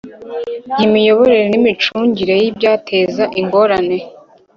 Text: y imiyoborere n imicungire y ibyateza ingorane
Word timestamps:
y 0.77 0.81
imiyoborere 0.87 1.45
n 1.51 1.55
imicungire 1.59 2.33
y 2.41 2.45
ibyateza 2.49 3.23
ingorane 3.39 3.97